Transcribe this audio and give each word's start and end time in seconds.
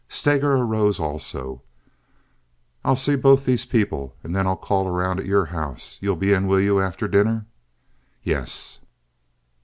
Steger 0.09 0.53
arose 0.55 0.99
also. 0.99 1.61
"I'll 2.83 2.95
see 2.95 3.15
both 3.15 3.45
these 3.45 3.65
people, 3.65 4.15
and 4.23 4.35
then 4.35 4.47
I'll 4.47 4.55
call 4.57 4.87
around 4.87 5.19
at 5.19 5.27
your 5.27 5.45
house. 5.45 5.99
You'll 6.01 6.15
be 6.15 6.33
in, 6.33 6.47
will 6.47 6.59
you, 6.59 6.79
after 6.81 7.07
dinner?" 7.07 7.45
"Yes." 8.23 8.79